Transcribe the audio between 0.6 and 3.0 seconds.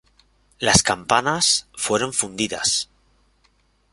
campanas fueron fundidas.